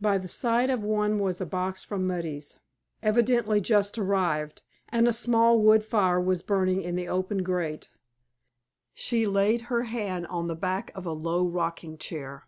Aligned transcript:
By 0.00 0.16
the 0.16 0.26
side 0.26 0.70
of 0.70 0.86
one 0.86 1.18
was 1.18 1.38
a 1.38 1.44
box 1.44 1.84
from 1.84 2.06
Mudie's, 2.06 2.60
evidently 3.02 3.60
just 3.60 3.98
arrived, 3.98 4.62
and 4.88 5.06
a 5.06 5.12
small 5.12 5.58
wood 5.60 5.84
fire 5.84 6.18
was 6.18 6.40
burning 6.40 6.80
in 6.80 6.96
the 6.96 7.08
open 7.08 7.42
grate. 7.42 7.90
She 8.94 9.26
laid 9.26 9.60
her 9.68 9.82
hand 9.82 10.26
on 10.28 10.46
the 10.46 10.56
back 10.56 10.92
of 10.94 11.04
a 11.04 11.12
low 11.12 11.46
rocking 11.46 11.98
chair. 11.98 12.46